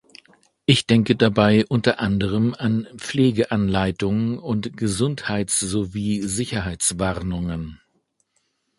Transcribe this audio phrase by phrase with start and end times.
[0.65, 7.79] Ich denke dabei unter anderem an Pflegeanleitungen und Gesundheitssowie Sicherheitswarnungen.